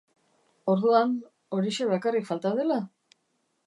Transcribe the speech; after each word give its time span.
Orduan, 0.73 1.13
horixe 1.59 1.91
bakarrik 1.95 2.29
falta 2.35 2.57
dela! 2.63 2.85